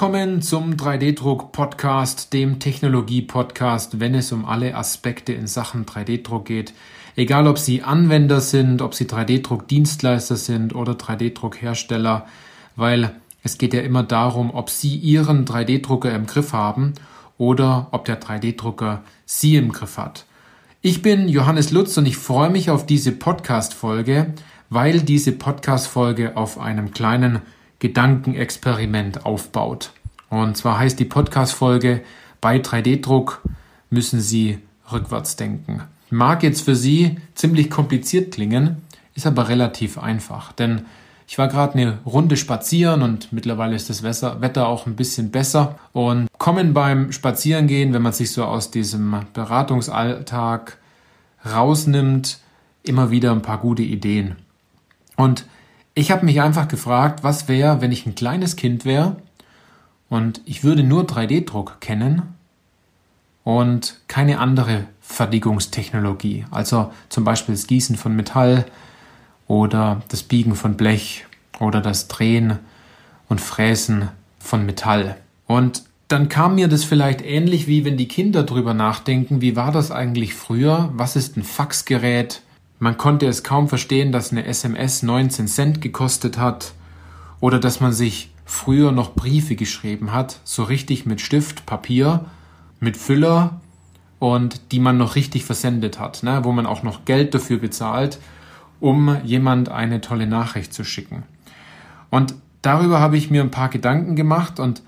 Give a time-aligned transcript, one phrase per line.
[0.00, 6.72] Willkommen zum 3D-Druck-Podcast, dem Technologie-Podcast, wenn es um alle Aspekte in Sachen 3D-Druck geht.
[7.16, 12.24] Egal, ob Sie Anwender sind, ob Sie 3D-Druck-Dienstleister sind oder 3D-Druck-Hersteller,
[12.76, 16.94] weil es geht ja immer darum, ob Sie Ihren 3D-Drucker im Griff haben
[17.36, 20.24] oder ob der 3D-Drucker Sie im Griff hat.
[20.80, 24.32] Ich bin Johannes Lutz und ich freue mich auf diese Podcast-Folge,
[24.70, 27.42] weil diese Podcast-Folge auf einem kleinen
[27.80, 29.90] Gedankenexperiment aufbaut.
[30.28, 32.02] Und zwar heißt die Podcast-Folge
[32.40, 33.42] bei 3D-Druck
[33.90, 34.58] müssen Sie
[34.92, 35.82] rückwärts denken.
[36.10, 38.76] Mag jetzt für Sie ziemlich kompliziert klingen,
[39.14, 40.82] ist aber relativ einfach, denn
[41.26, 45.78] ich war gerade eine Runde spazieren und mittlerweile ist das Wetter auch ein bisschen besser
[45.92, 50.78] und kommen beim Spazierengehen, wenn man sich so aus diesem Beratungsalltag
[51.48, 52.40] rausnimmt,
[52.82, 54.36] immer wieder ein paar gute Ideen.
[55.16, 55.44] Und
[55.94, 59.16] ich habe mich einfach gefragt, was wäre, wenn ich ein kleines Kind wäre
[60.08, 62.22] und ich würde nur 3D-Druck kennen
[63.44, 68.66] und keine andere Fertigungstechnologie, also zum Beispiel das Gießen von Metall
[69.48, 71.26] oder das Biegen von Blech
[71.58, 72.58] oder das Drehen
[73.28, 75.16] und Fräsen von Metall.
[75.46, 79.70] Und dann kam mir das vielleicht ähnlich wie wenn die Kinder drüber nachdenken, wie war
[79.70, 80.90] das eigentlich früher?
[80.94, 82.42] Was ist ein Faxgerät?
[82.82, 86.72] Man konnte es kaum verstehen, dass eine SMS 19 Cent gekostet hat
[87.38, 92.24] oder dass man sich früher noch Briefe geschrieben hat, so richtig mit Stift, Papier,
[92.80, 93.60] mit Füller
[94.18, 98.18] und die man noch richtig versendet hat, ne, wo man auch noch Geld dafür bezahlt,
[98.80, 101.24] um jemand eine tolle Nachricht zu schicken.
[102.08, 104.82] Und darüber habe ich mir ein paar Gedanken gemacht und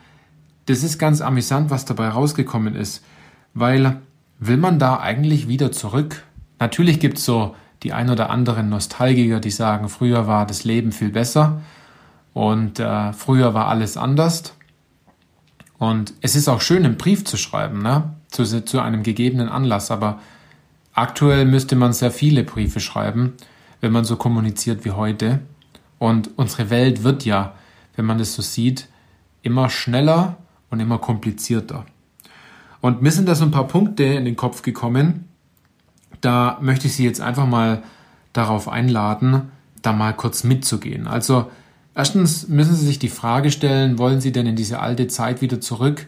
[0.65, 3.05] das ist ganz amüsant, was dabei rausgekommen ist,
[3.53, 4.01] weil
[4.39, 6.25] will man da eigentlich wieder zurück?
[6.59, 10.93] Natürlich gibt es so die ein oder anderen Nostalgiker, die sagen, früher war das Leben
[10.93, 11.61] viel besser
[12.35, 14.55] und äh, früher war alles anders.
[15.79, 18.15] Und es ist auch schön, einen Brief zu schreiben, ne?
[18.29, 19.91] zu, zu einem gegebenen Anlass.
[19.91, 20.21] Aber
[20.95, 23.35] aktuell müsste man sehr viele Briefe schreiben,
[23.81, 25.41] wenn man so kommuniziert wie heute.
[25.99, 27.55] Und unsere Welt wird ja,
[27.97, 28.89] wenn man das so sieht,
[29.43, 30.37] immer schneller
[30.71, 31.85] und immer komplizierter.
[32.81, 35.29] Und mir sind da so ein paar Punkte in den Kopf gekommen.
[36.23, 37.83] Da möchte ich Sie jetzt einfach mal
[38.33, 39.51] darauf einladen,
[39.83, 41.07] da mal kurz mitzugehen.
[41.07, 41.51] Also
[41.95, 45.61] Erstens müssen Sie sich die Frage stellen, wollen Sie denn in diese alte Zeit wieder
[45.61, 46.07] zurück,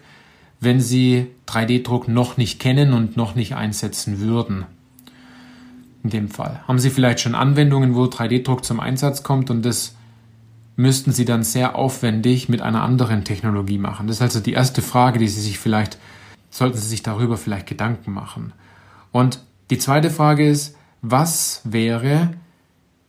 [0.61, 4.65] wenn Sie 3D-Druck noch nicht kennen und noch nicht einsetzen würden?
[6.03, 6.63] In dem Fall.
[6.67, 9.95] Haben Sie vielleicht schon Anwendungen, wo 3D-Druck zum Einsatz kommt und das
[10.77, 14.07] müssten Sie dann sehr aufwendig mit einer anderen Technologie machen?
[14.07, 15.99] Das ist also die erste Frage, die Sie sich vielleicht,
[16.51, 18.55] sollten Sie sich darüber vielleicht Gedanken machen.
[19.13, 22.35] Und die zweite Frage ist, was wäre,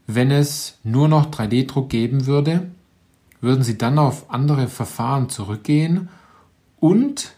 [0.07, 2.67] wenn es nur noch 3D-Druck geben würde,
[3.41, 6.09] würden Sie dann auf andere Verfahren zurückgehen
[6.79, 7.33] und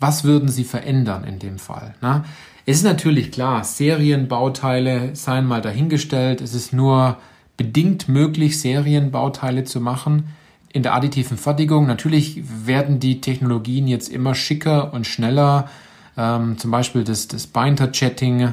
[0.00, 1.94] was würden Sie verändern in dem Fall?
[2.00, 2.24] Na,
[2.66, 6.40] es ist natürlich klar, Serienbauteile seien mal dahingestellt.
[6.40, 7.16] Es ist nur
[7.56, 10.28] bedingt möglich, Serienbauteile zu machen.
[10.70, 15.68] In der additiven Fertigung natürlich werden die Technologien jetzt immer schicker und schneller.
[16.18, 18.52] Ähm, zum Beispiel das, das Binder-Chatting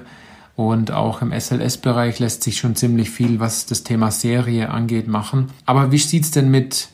[0.55, 5.47] und auch im SLS-Bereich lässt sich schon ziemlich viel, was das Thema Serie angeht, machen.
[5.65, 6.89] Aber wie sieht's denn mit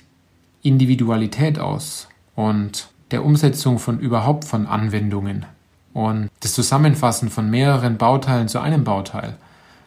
[0.63, 5.45] Individualität aus und der Umsetzung von überhaupt von Anwendungen
[5.93, 9.35] und das Zusammenfassen von mehreren Bauteilen zu einem Bauteil,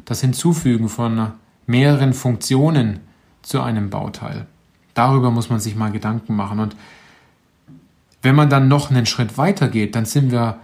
[0.05, 1.33] das Hinzufügen von
[1.67, 3.01] mehreren Funktionen
[3.43, 4.47] zu einem Bauteil.
[4.93, 6.61] Darüber muss man sich mal Gedanken machen.
[6.61, 6.77] Und
[8.23, 10.59] wenn man dann noch einen Schritt weiter geht, dann sind wir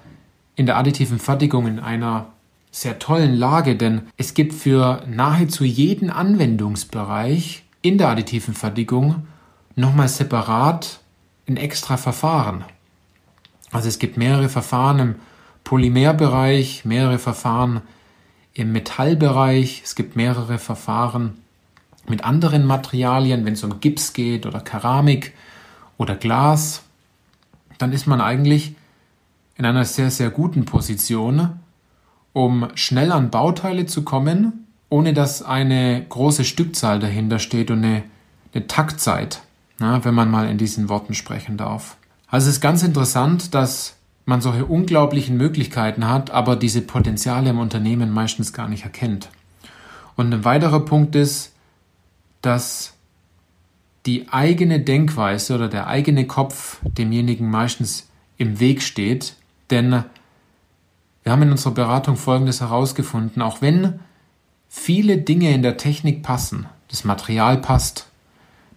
[0.60, 2.26] in der additiven Fertigung in einer
[2.71, 9.26] sehr tollen Lage, denn es gibt für nahezu jeden Anwendungsbereich in der additiven Fertigung
[9.75, 11.01] nochmal separat
[11.48, 12.62] ein extra Verfahren.
[13.72, 15.15] Also es gibt mehrere Verfahren im
[15.65, 17.80] Polymerbereich, mehrere Verfahren
[18.53, 21.39] im Metallbereich, es gibt mehrere Verfahren
[22.07, 25.33] mit anderen Materialien, wenn es um Gips geht oder Keramik
[25.97, 26.83] oder Glas,
[27.78, 28.74] dann ist man eigentlich
[29.60, 31.60] in einer sehr, sehr guten Position,
[32.33, 38.04] um schnell an Bauteile zu kommen, ohne dass eine große Stückzahl dahinter steht und eine,
[38.54, 39.42] eine Taktzeit,
[39.78, 41.98] na, wenn man mal in diesen Worten sprechen darf.
[42.27, 47.59] Also es ist ganz interessant, dass man solche unglaublichen Möglichkeiten hat, aber diese Potenziale im
[47.59, 49.28] Unternehmen meistens gar nicht erkennt.
[50.16, 51.53] Und ein weiterer Punkt ist,
[52.41, 52.95] dass
[54.07, 58.09] die eigene Denkweise oder der eigene Kopf demjenigen meistens
[58.39, 59.34] im Weg steht,
[59.71, 60.05] denn
[61.22, 63.43] wir haben in unserer Beratung Folgendes herausgefunden.
[63.43, 64.01] Auch wenn
[64.69, 68.07] viele Dinge in der Technik passen, das Material passt,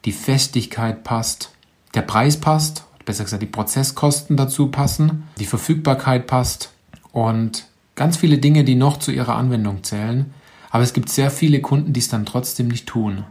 [0.05, 1.51] die Festigkeit passt,
[1.93, 6.73] der Preis passt, besser gesagt die Prozesskosten dazu passen, die Verfügbarkeit passt
[7.11, 10.33] und ganz viele Dinge, die noch zu ihrer Anwendung zählen.
[10.71, 13.25] Aber es gibt sehr viele Kunden, die es dann trotzdem nicht tun.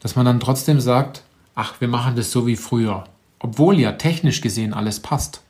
[0.00, 1.22] Dass man dann trotzdem sagt,
[1.54, 3.04] ach, wir machen das so wie früher.
[3.38, 5.42] Obwohl ja technisch gesehen alles passt.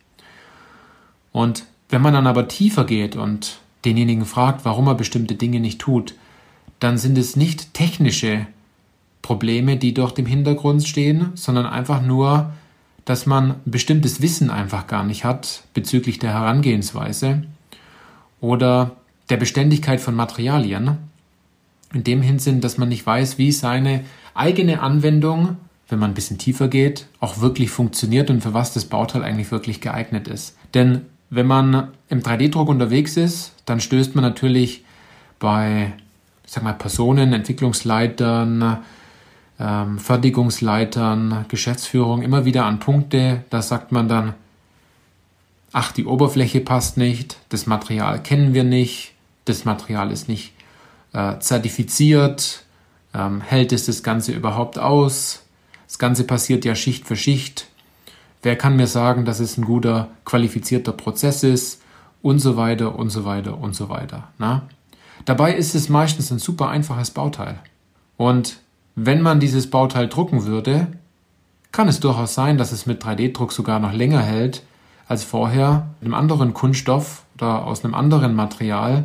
[1.33, 5.81] Und wenn man dann aber tiefer geht und denjenigen fragt, warum er bestimmte Dinge nicht
[5.81, 6.15] tut,
[6.81, 8.47] dann sind es nicht technische
[9.23, 12.53] Probleme, die dort im Hintergrund stehen, sondern einfach nur,
[13.05, 17.45] dass man bestimmtes Wissen einfach gar nicht hat bezüglich der Herangehensweise
[18.41, 18.97] oder
[19.31, 20.99] der Beständigkeit von Materialien.
[21.93, 24.05] In dem Hinsinn, dass man nicht weiß, wie seine
[24.35, 25.57] eigene Anwendung,
[25.89, 29.51] wenn man ein bisschen tiefer geht, auch wirklich funktioniert und für was das Bauteil eigentlich
[29.51, 30.57] wirklich geeignet ist.
[30.75, 34.85] Denn wenn man im 3D-Druck unterwegs ist, dann stößt man natürlich
[35.39, 35.93] bei,
[36.45, 38.79] ich sag mal, Personen, Entwicklungsleitern,
[39.61, 44.35] ähm, Fertigungsleitern, Geschäftsführung immer wieder an Punkte, da sagt man dann,
[45.73, 49.13] ach, die Oberfläche passt nicht, das Material kennen wir nicht,
[49.45, 50.53] das Material ist nicht
[51.13, 52.65] äh, zertifiziert,
[53.15, 55.43] ähm, hält es das Ganze überhaupt aus?
[55.87, 57.67] Das Ganze passiert ja Schicht für Schicht.
[58.43, 61.83] Wer kann mir sagen, dass es ein guter, qualifizierter Prozess ist?
[62.21, 64.29] Und so weiter und so weiter und so weiter.
[64.39, 64.63] Na?
[65.25, 67.61] Dabei ist es meistens ein super einfaches Bauteil.
[68.17, 68.59] Und
[68.97, 70.89] wenn man dieses Bauteil drucken würde,
[71.71, 74.63] kann es durchaus sein, dass es mit 3D-Druck sogar noch länger hält
[75.07, 79.05] als vorher mit einem anderen Kunststoff oder aus einem anderen Material,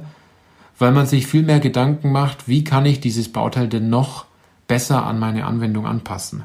[0.79, 4.25] weil man sich viel mehr Gedanken macht, wie kann ich dieses Bauteil denn noch
[4.67, 6.43] besser an meine Anwendung anpassen.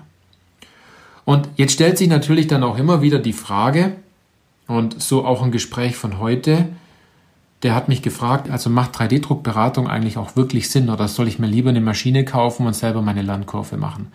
[1.28, 3.96] Und jetzt stellt sich natürlich dann auch immer wieder die Frage,
[4.66, 6.70] und so auch ein Gespräch von heute,
[7.62, 11.46] der hat mich gefragt, also macht 3D-Druckberatung eigentlich auch wirklich Sinn oder soll ich mir
[11.46, 14.10] lieber eine Maschine kaufen und selber meine Landkurve machen?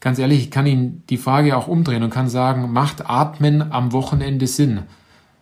[0.00, 3.92] Ganz ehrlich, ich kann Ihnen die Frage auch umdrehen und kann sagen, macht Atmen am
[3.92, 4.84] Wochenende Sinn?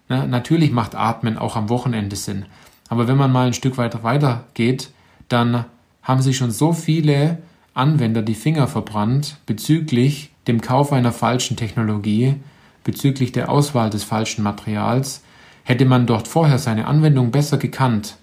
[0.09, 2.47] Na, natürlich macht Atmen auch am Wochenende Sinn.
[2.88, 4.91] Aber wenn man mal ein Stück weiter weiter geht,
[5.29, 5.65] dann
[6.03, 7.38] haben sich schon so viele
[7.79, 12.37] Anwender die Finger verbrannt bezüglich dem Kauf einer falschen Technologie,
[12.85, 15.23] bezüglich der Auswahl des falschen Materials,
[15.69, 18.17] Hätte man dort vorher seine Anwendung besser gekannt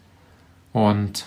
[0.74, 1.26] und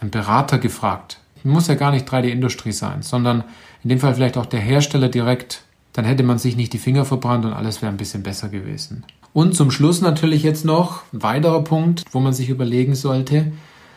[0.00, 3.44] einen Berater gefragt, muss ja gar nicht 3D-Industrie sein, sondern
[3.84, 7.04] in dem Fall vielleicht auch der Hersteller direkt, dann hätte man sich nicht die Finger
[7.04, 9.04] verbrannt und alles wäre ein bisschen besser gewesen.
[9.34, 13.52] Und zum Schluss natürlich jetzt noch ein weiterer Punkt, wo man sich überlegen sollte.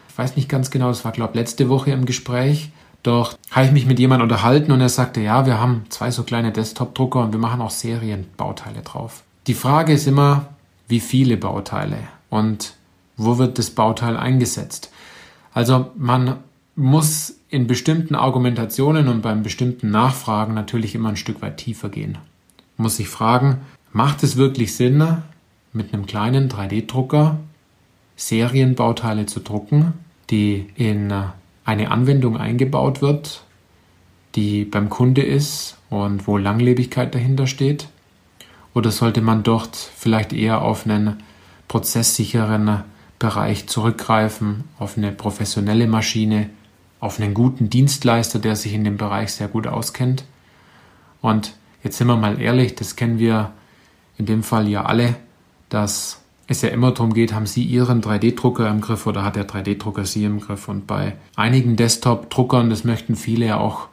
[0.10, 2.70] Ich weiß nicht ganz genau, das war glaube letzte Woche im Gespräch.
[3.06, 6.24] Doch habe ich mich mit jemandem unterhalten und er sagte, ja, wir haben zwei so
[6.24, 9.22] kleine Desktop-Drucker und wir machen auch Serienbauteile drauf.
[9.46, 10.48] Die Frage ist immer,
[10.88, 12.00] wie viele Bauteile
[12.31, 12.74] und
[13.16, 14.92] wo wird das Bauteil eingesetzt.
[15.54, 16.38] Also man
[16.75, 22.18] muss in bestimmten Argumentationen und beim bestimmten Nachfragen natürlich immer ein Stück weit tiefer gehen.
[22.75, 23.62] Muss sich fragen,
[23.94, 25.18] macht es wirklich Sinn,
[25.74, 27.38] mit einem kleinen 3D-Drucker
[28.16, 29.94] Serienbauteile zu drucken,
[30.31, 31.13] die in
[31.66, 33.44] eine Anwendung eingebaut wird,
[34.36, 37.90] die beim Kunde ist und wo Langlebigkeit dahinter steht?
[38.74, 41.24] Oder sollte man dort vielleicht eher auf einen
[41.68, 42.84] prozesssicheren
[43.18, 46.50] Bereich zurückgreifen, auf eine professionelle Maschine,
[47.00, 50.26] auf einen guten Dienstleister, der sich in dem Bereich sehr gut auskennt?
[51.22, 53.54] Und jetzt sind wir mal ehrlich, das kennen wir
[54.18, 55.16] in dem Fall ja alle,
[55.69, 59.47] dass es ja immer darum geht, haben Sie Ihren 3D-Drucker im Griff oder hat der
[59.47, 60.68] 3D-Drucker Sie im Griff?
[60.68, 63.87] Und bei einigen Desktop-Druckern, das möchten viele ja auch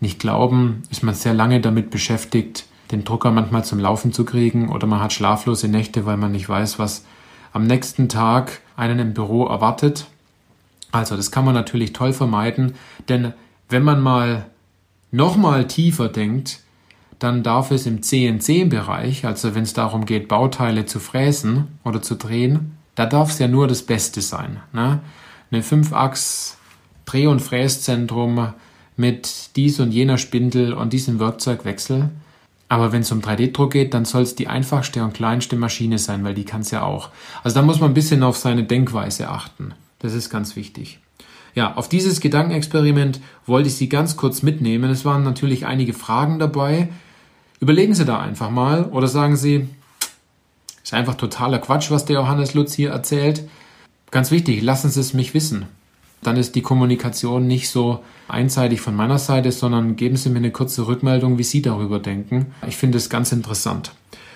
[0.00, 4.68] nicht glauben, ist man sehr lange damit beschäftigt, den Drucker manchmal zum Laufen zu kriegen
[4.68, 7.04] oder man hat schlaflose Nächte, weil man nicht weiß, was
[7.52, 10.06] am nächsten Tag einen im Büro erwartet.
[10.90, 12.74] Also das kann man natürlich toll vermeiden,
[13.08, 13.32] denn
[13.68, 14.46] wenn man mal
[15.12, 16.61] nochmal tiefer denkt,
[17.22, 22.16] dann darf es im CNC-Bereich, also wenn es darum geht, Bauteile zu fräsen oder zu
[22.16, 24.60] drehen, da darf es ja nur das Beste sein.
[24.72, 25.00] Ne?
[25.50, 26.58] Eine 5-Achs
[27.04, 28.52] Dreh- und Fräszentrum
[28.96, 32.10] mit dies und jener Spindel und diesem Werkzeugwechsel,
[32.72, 36.24] aber wenn es um 3D-Druck geht, dann soll es die einfachste und kleinste Maschine sein,
[36.24, 37.10] weil die kann es ja auch.
[37.42, 39.74] Also da muss man ein bisschen auf seine Denkweise achten.
[39.98, 40.98] Das ist ganz wichtig.
[41.54, 44.90] Ja, auf dieses Gedankenexperiment wollte ich Sie ganz kurz mitnehmen.
[44.90, 46.88] Es waren natürlich einige Fragen dabei.
[47.62, 49.66] Überlegen Sie da einfach mal oder sagen Sie,
[50.82, 53.48] ist einfach totaler Quatsch, was der Johannes Lutz hier erzählt.
[54.10, 55.66] Ganz wichtig, lassen Sie es mich wissen
[56.22, 60.52] dann ist die Kommunikation nicht so einseitig von meiner Seite, sondern geben Sie mir eine
[60.52, 62.46] kurze Rückmeldung, wie Sie darüber denken.
[62.66, 63.92] Ich finde es ganz interessant.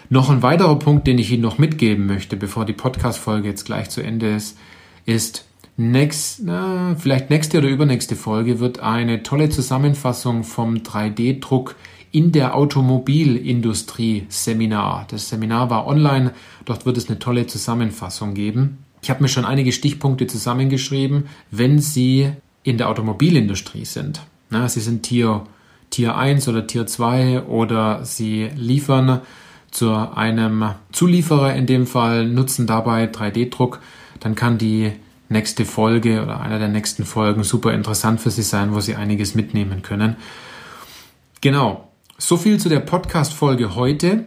[0.09, 3.89] Noch ein weiterer Punkt, den ich Ihnen noch mitgeben möchte, bevor die Podcast-Folge jetzt gleich
[3.89, 4.59] zu Ende ist,
[5.05, 5.45] ist,
[5.77, 11.77] next, na, vielleicht nächste oder übernächste Folge wird eine tolle Zusammenfassung vom 3D-Druck
[12.17, 15.07] in der Automobilindustrie Seminar.
[15.11, 16.33] Das Seminar war online,
[16.65, 18.79] dort wird es eine tolle Zusammenfassung geben.
[19.03, 22.33] Ich habe mir schon einige Stichpunkte zusammengeschrieben, wenn Sie
[22.63, 24.23] in der Automobilindustrie sind.
[24.49, 25.45] Na, Sie sind Tier,
[25.91, 29.21] Tier 1 oder Tier 2 oder Sie liefern
[29.71, 33.83] zu einem Zulieferer in dem Fall, nutzen dabei 3D-Druck,
[34.21, 34.93] dann kann die
[35.29, 39.35] nächste Folge oder einer der nächsten Folgen super interessant für Sie sein, wo Sie einiges
[39.35, 40.17] mitnehmen können.
[41.43, 41.86] Genau.
[42.19, 44.25] So viel zu der Podcast-Folge heute.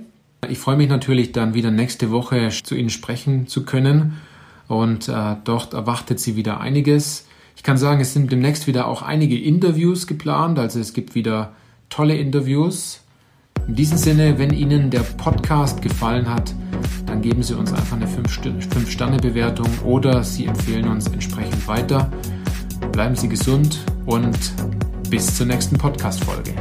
[0.48, 4.22] Ich freue mich natürlich dann wieder nächste Woche zu Ihnen sprechen zu können
[4.68, 7.26] und äh, dort erwartet Sie wieder einiges.
[7.56, 11.54] Ich kann sagen, es sind demnächst wieder auch einige Interviews geplant, also es gibt wieder
[11.90, 13.02] tolle Interviews.
[13.68, 16.54] In diesem Sinne, wenn Ihnen der Podcast gefallen hat,
[17.08, 22.12] dann geben Sie uns einfach eine 5-Sterne-Bewertung oder Sie empfehlen uns entsprechend weiter.
[22.92, 24.38] Bleiben Sie gesund und
[25.10, 26.54] bis zur nächsten Podcast-Folge.